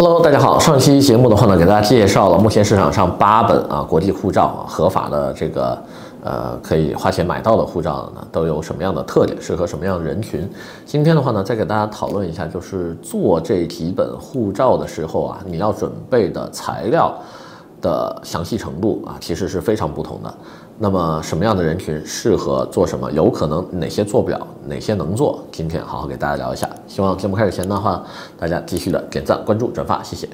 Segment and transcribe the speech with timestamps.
[0.00, 0.60] Hello，大家好。
[0.60, 5.76] 上期节目的话呢，给大家介绍了目前市场上八本啊国际护照合法的这个
[6.22, 10.48] 呃可以花钱买到的护照呢，都有什么样的特点，适合什么样的人群。
[10.86, 17.12] 今天的话呢，再给大家讨论一下，就是做这几本护照的时候啊，你要准备的材料
[17.82, 20.32] 的详细程度啊，其实是非常不同的。
[20.80, 23.10] 那么什么样的人群适合做什么？
[23.10, 25.44] 有可能哪些做不了，哪些能做？
[25.50, 26.70] 今天好好给大家聊一下。
[26.86, 28.04] 希望节目开始前的话，
[28.38, 30.28] 大家继续的点赞、关注、转发，谢谢。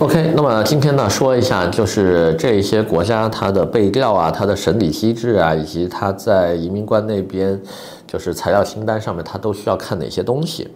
[0.00, 7.62] OK，那么今天呢，说一下就是这些国家它的备调啊，它的审理机制啊，以及它在移民官那边
[8.04, 10.68] 就是材料清单上面，它都需要看哪些东西。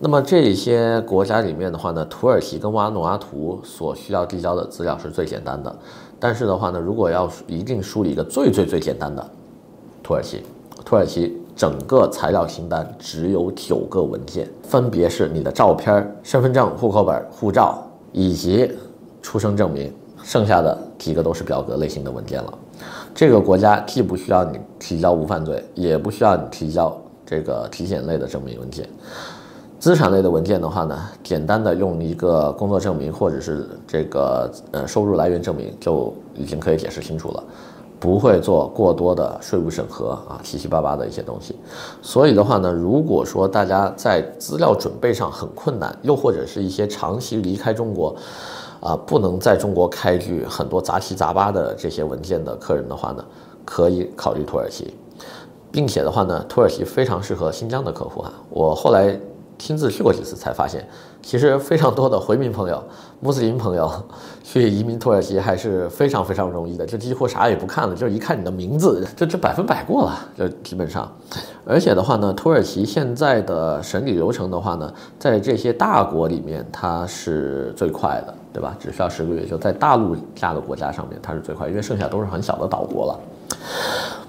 [0.00, 5.76] 那么这些国家里面的话呢，土耳其跟瓦努阿图所需要递交的资料是最简单的。
[6.20, 9.28] 但是的话呢，如果要一定梳理一个最最最简单的，
[10.00, 10.44] 土耳其，
[10.84, 18.70] 土耳其整个材料清单只有九个文件，分别是你的照片、身份证、户口本、护照以及
[19.20, 22.54] 出生证明，剩下的几个都是表格类型的文件了。
[23.12, 28.88] 这个国家既不需要你提交无犯罪，也不需要你提交这个体检类的证明文件。
[29.78, 37.44] 资产类的文件的话呢，简单的用一个工作证明或者是这个呃收入来源证明就已经可以解释清楚了，
[38.00, 41.54] 不会做过多的税务审核啊，七七八八的一些东西。
[42.02, 48.16] 所以的话呢，如果说大家在资料准备上很困难，又或者是一些长期离开中国，
[48.80, 53.24] 啊，不能在中国开具很多杂七杂八的这些文件的客人的话呢，
[53.64, 54.92] 可以考虑土耳其，
[55.70, 59.16] 并且的话呢，土耳其非常适合新疆的客户哈，我后来。
[59.58, 60.86] 亲自去过几次，才发现，
[61.20, 62.82] 其实非常多的回民朋友、
[63.20, 63.90] 穆斯林朋友
[64.42, 71.10] 去移民土耳其还是非常非常容易的，就几乎啥也不看了，就一看你的名字，就这百分百过了，就基本上。
[71.64, 78.76] 而且的话呢，土耳其现在的审理流程的话呢，在这些大国里面，它是最快的，对吧？
[78.78, 83.20] 只需要十个月，就在大陆架的国家上面，它是最快，因为剩下都是很小的岛国了。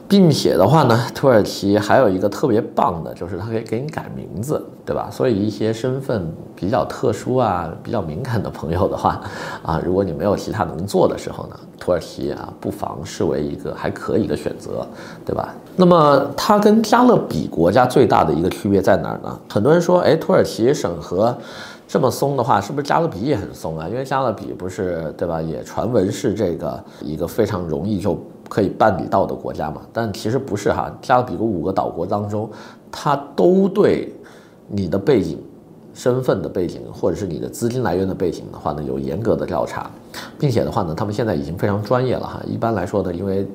[0.09, 5.07] 并且的话呢， 土耳其还有一个特别棒的，就是它可以给你改名字，对吧？
[5.11, 9.21] 所以一些身份比较特殊啊、比较敏感的朋友的话，
[9.61, 14.83] 啊，如果你没有其他能做的时候呢，土耳其啊，不妨视为一个还可以的选择，
[15.23, 15.53] 对吧？
[15.75, 19.39] 那么它跟加勒比国家最大的一个区别在哪儿呢？
[19.47, 21.37] 很多人说，哎，土耳其审核
[21.89, 23.89] 这么松的话，是不是加勒比也很松啊？
[23.89, 25.41] 因为加勒比不是，对吧？
[25.41, 28.17] 也传闻是这个一个非常容易就。
[28.49, 29.83] 可以办理到的国家嘛？
[29.93, 30.91] 但其实不是哈。
[31.03, 32.49] 加勒比个五个岛国当中，
[32.91, 34.11] 它都对
[34.67, 35.39] 你的背景、
[35.93, 39.91] 身份的背景，或者是你的资金来源的背景的话呢，有严格的调查，
[40.39, 42.41] 并且的话呢，他们现在已经非常专业了哈。
[42.47, 43.47] 一般来说呢，因为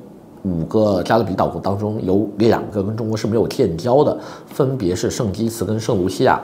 [0.45, 4.17] 五个加勒比岛国当中有两个跟中国是没有建交的，
[4.47, 6.41] 分别是圣基茨跟圣卢西亚。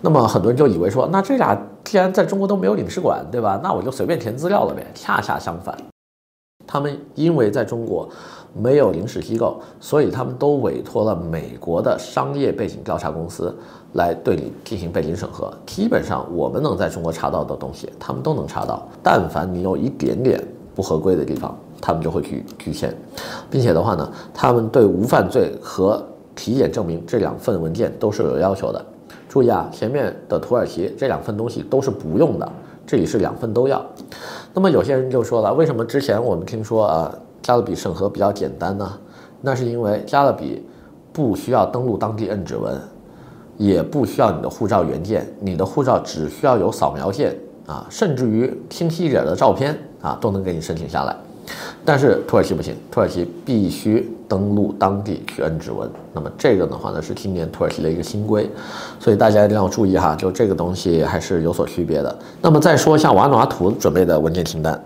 [0.00, 3.60] 那么很多人就以为说，那这俩既然在中国都没有领事馆，对吧？
[3.62, 4.86] 那我就随便填资料了呗。
[4.94, 5.76] 恰恰相反。
[6.66, 8.08] 他们因为在中国
[8.54, 13.54] 没有领事机构，所以他们都委托了美国的商业背景调查公司
[13.94, 15.52] 来对你进行背景审核。
[15.66, 18.86] 基本上我们能在中国查到的东西，他们都能查到。
[19.02, 20.42] 但凡你有一点点
[20.74, 22.94] 不合规的地方，他们就会去拒签，
[23.50, 26.02] 并且的话呢，他们对无犯罪和
[26.34, 28.82] 体检证明这两份文件都是有要求的。
[29.28, 32.52] 注意啊，前面的土耳其这两份东西都是不用的，
[32.86, 33.84] 这里是两份都要。
[34.54, 38.92] 那么有些人就说了，为什么之前我们听说啊，加勒比审核比较简单呢？
[39.40, 40.64] 那是因为加勒比
[41.12, 42.80] 不需要登录当地摁指纹，
[43.56, 51.16] 也不需要你的护照原件，你的护照只需要有扫描件啊，甚至于清晰一点的照片啊，都能给你申请下来。
[51.84, 55.90] 但是土耳其不行，土耳其必须登录当地去摁指纹。
[56.12, 58.48] 那么这个的话呢，是今年土耳其的一个新规，
[59.00, 62.16] 所以大家一定要注意哈，就这个东西还是有所区别的。
[62.40, 64.80] 那么再说一下瓦努阿图准备的文件清单。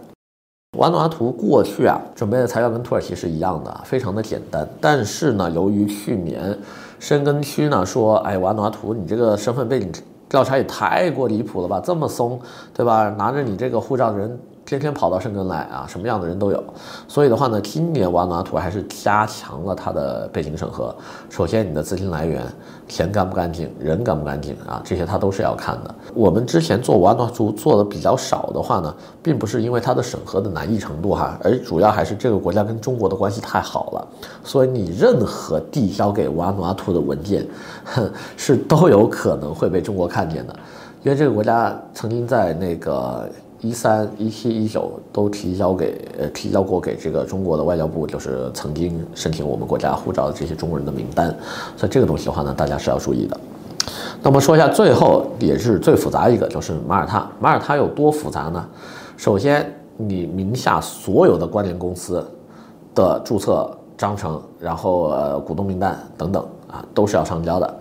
[0.78, 4.66] 瓦努阿图过去啊准备的材料跟土耳其是一样的，非常的简单。
[4.80, 6.56] 但是呢，由于去年
[6.98, 9.92] 申根区呢说，哎，瓦努阿图你这个身份背景
[10.28, 12.40] 调查也太过离谱了吧，这么松，
[12.74, 13.08] 对吧？
[13.18, 14.38] 拿着你这个护照的人。
[14.66, 16.62] 天天跑到申根来啊，什么样的人都有，
[17.06, 20.92] 所以的话呢，今年瓦努阿图还是加强了它的背景审核。
[21.30, 22.44] 首先，你的资金来源，
[22.88, 25.94] 钱干不干净，人干不干净啊，这些它都是要看的。
[26.12, 28.92] 我们之前做瓦努阿图做的比较少的话呢，
[29.22, 34.08] 并不是因为它的审核的难易程度哈，而主要还是这个国家跟中国的关系太好了，
[34.42, 37.46] 所以你任何递交给瓦努阿图的文件，
[37.84, 40.56] 哼，是都有可能会被中国看见的。
[41.04, 43.30] 因为这个国家曾经在那个
[43.60, 51.34] 一三、一七、一九都提交给呃提交过给这个中国的外交部，就是曾经申请我们国家护照的这些中国人的名单。
[51.76, 53.40] 所以这个东西的话呢，大家是要注意的。
[54.22, 57.28] 那么说一下最后也是最复杂一个，就是马耳他。
[57.38, 58.66] 马耳他有多复杂呢？
[59.16, 62.24] 首先，你名下所有的关联公司
[62.94, 67.74] 的注册章程，然后呃股东名单等等啊，都是要上交的。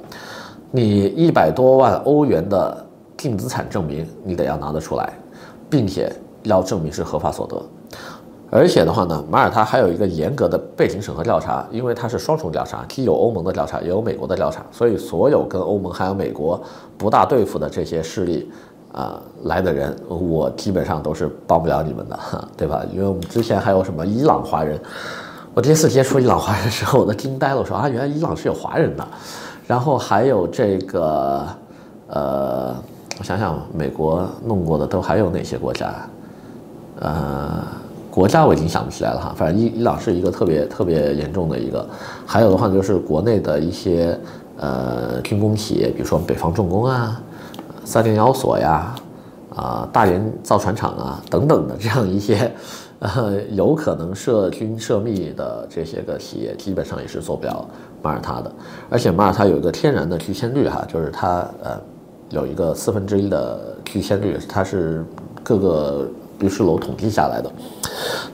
[0.71, 2.85] 你一百多万欧元的
[3.17, 5.13] 净资产证明，你得要拿得出来，
[5.69, 6.11] 并且
[6.43, 7.61] 要证明是合法所得。
[8.51, 16.61] 而且的话呢，马耳他还有一个严格的背景审核调查，因为它是双重调查，既有欧盟的调查，也有美国的调查，所以所有跟欧盟还有美国
[16.97, 18.49] 不大对付的这些势力
[18.93, 22.17] 啊、来的人，我基本上都是帮不了你们的，
[22.55, 22.81] 对吧？
[22.93, 24.79] 因为我们之前还有什么伊朗华人，
[25.53, 29.05] 我第一次接触伊朗华人的时候，我都惊呆了，我说啊，原来伊朗是有华人的。
[29.67, 31.45] 然后还有这个，
[32.07, 32.75] 呃，
[33.17, 35.93] 我想想，美国弄过的都还有哪些国家？
[36.99, 37.63] 呃。
[38.11, 41.85] 国家我已经想不起来了哈，反正伊伊朗是一个特别特别严重的一个，
[42.25, 44.17] 还有的话就是国内的一些
[44.55, 47.21] 呃军工企业，比如说北方重工啊、
[47.83, 48.95] 三零幺所呀、
[49.53, 52.49] 啊、大连造船厂啊等等的这样一些
[52.99, 57.67] 呃有可能涉军涉密的这些个企业，基本上也是做不了
[58.01, 58.49] 马耳他的。
[58.89, 61.77] 而且马耳他有一个天然的拒签率哈，就是它呃
[62.29, 65.05] 有一个四分之一的拒签率，它是
[65.43, 66.07] 各个。
[66.37, 67.49] 律师楼统计下来的，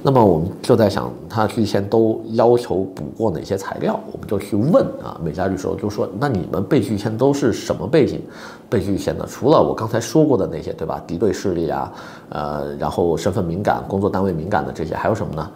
[0.02, 3.98] 那么我们就在想，他拒签都要求补过哪些材料？
[4.12, 8.20] 我们就去问啊，每家律师楼就说，那你们被拒签都是什么背景
[8.68, 9.24] 被拒签的？
[9.28, 11.00] 除了我刚才说过的那些，对吧？
[11.06, 11.94] 敌对势力啊，
[12.30, 15.48] 呃，然后身份敏感、工作单位敏感的这些，还有什么呢？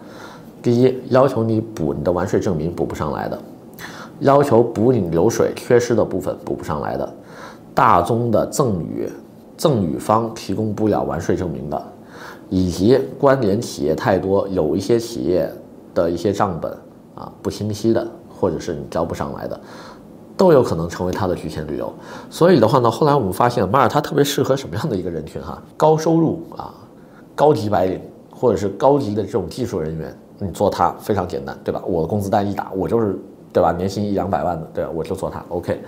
[0.62, 3.36] 第一，要求你补你的完税证明补不上来的，
[4.20, 7.14] 要求补你流水缺失的部分补不上来的，
[7.76, 9.06] 大宗的赠与，
[9.54, 11.80] 赠与方提供不了完税证明的。
[12.48, 15.52] 以及关联企业太多，有一些企业
[15.92, 16.72] 的一些账本
[17.14, 19.60] 啊不清晰的，或者是你交不上来的，
[20.38, 21.92] 都有可能成为他的拒签理由。
[22.30, 25.62] 所以的话呢，后来我们发现马耳他特别适合什么样的一个人群哈？
[25.76, 26.72] 高收入啊，
[27.34, 28.00] 高级白领，
[28.34, 31.82] 或者是高级的这种技术人员，你做他非常简单，对吧？
[31.84, 33.18] 我的工资单一打，我就是。
[33.56, 33.72] 对吧？
[33.72, 35.42] 年薪一两百万的，对，我就做它。
[35.48, 35.80] OK，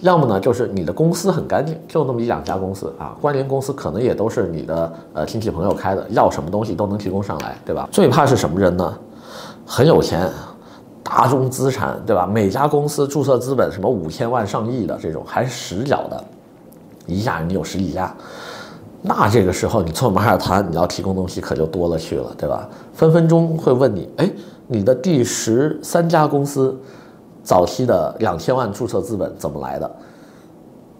[0.00, 7.88] 要么呢，就是你的公司很干净，就那么一两家公司啊，关联公司可能也都是你的呃亲戚朋友开的，要什么东西都能提供上来，对吧？
[7.92, 8.92] 最怕是什么人呢？
[9.64, 10.28] 很有钱，
[11.04, 12.26] 大宗资产，对吧？
[12.26, 16.24] 每家公司注册资本什么五千万上亿的这种，还是实缴的，
[17.06, 18.12] 一下你有十几家，
[19.00, 22.68] 那这个时候你做马耳他，你要提供东西可就多了去了，对吧？
[22.92, 24.28] 分分钟会问你，哎，
[24.66, 26.76] 你的第十三家公司。
[27.42, 29.90] 早期的两千万注册资本怎么来的？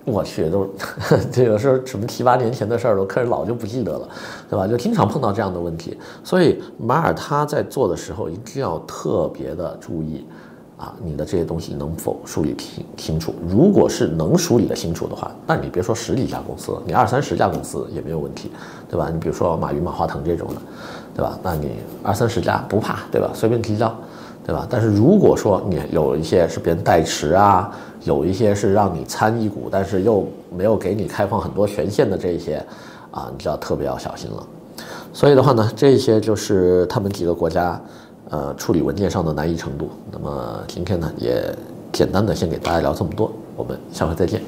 [0.04, 0.66] 我去，都
[1.30, 4.08] 这个是什么七八年前的事儿了，客人老就不记得了，
[4.50, 4.66] 对吧？
[4.66, 10.26] 就经常碰到这样的问题，所以马耳他在做的时候一定要特别的注意
[10.76, 13.32] 啊，你的这些东西能否梳理清清楚？
[13.48, 18.50] 如果是能梳理得清楚的话，那你别说十几家公司，你二三十家公司也没有问题，
[18.88, 19.08] 对吧？
[19.08, 20.54] 你比如说马云、马化腾这种的，
[21.14, 21.38] 对吧？
[21.44, 23.30] 那你二三十家不怕，对吧？
[23.32, 23.94] 随便提交。
[24.44, 24.66] 对吧？
[24.68, 27.70] 但是如果说你有一些是别人代持啊，
[28.02, 32.56] 有一些是让你参一股，但是又没有给你开放很多权限的这一些，
[33.12, 34.46] 啊，你就要特别要小心了。
[35.12, 37.80] 所以的话呢，这些就是他们几个国家，
[38.30, 39.90] 呃，处理文件上的难易程度。
[40.10, 41.44] 那么今天呢，也
[41.92, 44.42] 简单的先给大家聊这么多，我们下回再见。